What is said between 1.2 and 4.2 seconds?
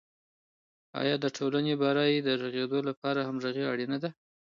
د ټولني برایې د رغیدو لپاره همغږي اړینه ده؟